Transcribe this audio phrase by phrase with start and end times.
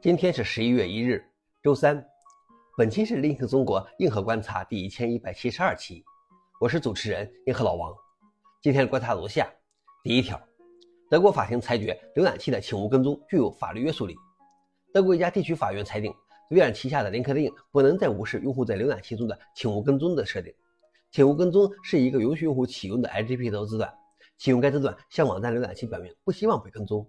[0.00, 1.24] 今天是十一月一日，
[1.60, 2.06] 周三。
[2.76, 6.04] 本期是《Link 中国硬核观察》第一千一百七十二期，
[6.60, 7.92] 我是主持人硬核老王。
[8.62, 9.52] 今天的观察如下：
[10.04, 10.40] 第一条，
[11.10, 14.14] 德国法庭裁决浏览器的请勿跟踪具有法律约束力。
[14.92, 16.14] 德国一家地区法院裁定，
[16.50, 20.54] 微软旗下的 LinkedIn 不能再无视用户在浏览器中的请勿跟踪的设定。
[21.10, 23.92] 请勿跟踪是一个允许用户启用的 LGBT 字段，
[24.36, 27.04] 启用该字段向网站浏览器表明不希望被跟踪。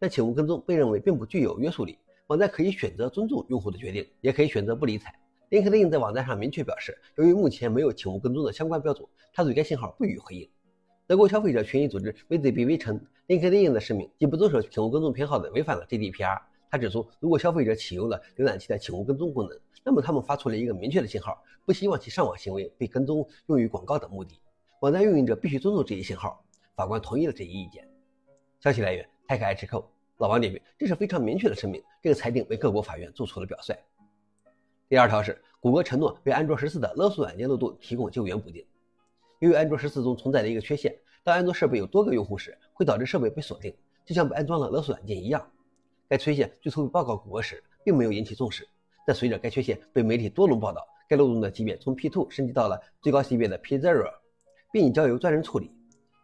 [0.00, 1.96] 但请勿跟踪被认为并不具有约束力。
[2.32, 5.14] 网站可以选择尊重用户的决定，也可以选择不理睬。
[5.50, 10.48] LinkedIn 在网站上明确表示，由于目前没有请勿跟踪的相关标准，他对该信号不予回应。
[11.06, 16.40] 德国消费者权益组织 VZBV 称，LinkedIn 的声明既不遵守请勿跟踪偏好的，违反了 GDPR。
[16.70, 24.40] 他指出，如果消费者启用了浏览器的请勿跟踪功能，那么他们发出了一个明确的信号，不希望其上网行为被跟踪用于广告等目的。
[24.80, 26.42] 网站运营者必须尊重这一信号。
[26.74, 27.86] 法官同意了这一意见。
[28.58, 30.01] 消息来源：TechHQ。
[30.22, 33.76] 老王点评：这是非常明确的声明，这个裁定为各国法院做出了表率。
[34.88, 38.64] 第二条是，谷歌承诺为安卓十四的勒索软件漏洞提供救援补丁。
[39.40, 43.74] 由于安卓十四中存在的一个缺陷，当安卓设备有多个用户时，会导致设备被锁定，
[44.06, 45.44] 就像被安装了勒索软件一样。
[46.08, 48.64] 该缺陷最初报告谷歌时，并没有引起重视，
[49.04, 54.08] 但随着该缺陷被媒体多轮报道，该漏洞的级别从 P2 升级到了最高级别的 P0，
[54.70, 55.72] 并已交由专人处理。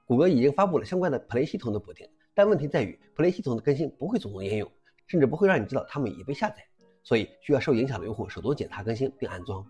[0.06, 2.08] 谷歌已经发布了相关的 Play 系统的补丁。
[2.38, 4.72] 但问题在于，Play 系统的更新不会主动应用，
[5.08, 6.64] 甚至不会让你知道它们已被下载，
[7.02, 9.66] 所以需要受影响的用户手动检查更新并安装。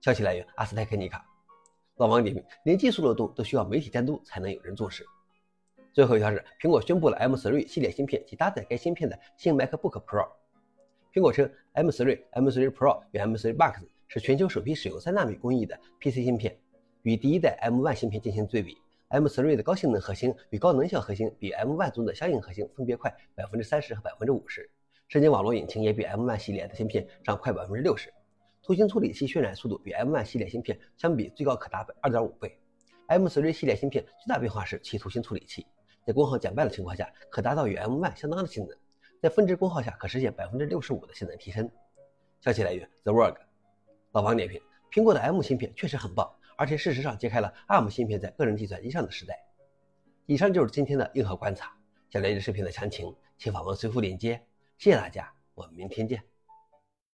[0.00, 1.22] 消息来源：阿斯泰克尼卡。
[1.96, 5.04] 老王点评：连技术漏洞都需要媒体监督才能有人重视。
[5.92, 10.26] 最后一条是，苹果宣布了 M3 系列芯片及搭载该芯片的新 MacBook Pro。
[11.12, 16.58] 苹果称，M3、M3 Pro 与 M3 Max 是全球首批使用三纳米工艺的 PC 芯片，
[17.02, 18.78] 与第一代 M1 芯片进行对比。
[19.10, 24.68] M3 的高性能核心与高能效核心比 M1 中的相应核心分别快百分之三十和百分之五十，
[25.08, 28.12] 神经网络引擎也比 M1 系列的芯片上快百分之六十，
[28.62, 32.58] 图形处理器渲染速度比 M1 系列芯片相比最高可达二点五倍。
[33.08, 35.66] M3 系列芯片最大变化是其图形处理器，
[36.06, 38.76] 在功耗减半的情况下，可达到与 M1 相当的性能，
[39.20, 41.70] 在峰值功耗下可实现百分之六十五的性能提升。
[42.40, 43.36] 消息来源：The World。
[44.12, 44.60] 老王点评：
[44.90, 46.28] 苹果的 M 芯片确实很棒。
[46.56, 49.38] 而且事实上揭开了 ARM 芯片在个人计算机上的时代。
[50.26, 51.76] 以上就是今天的硬核观察。
[52.10, 54.40] 想了解视频的详情，请访问随附链接。
[54.78, 56.33] 谢谢大家，我们明天见。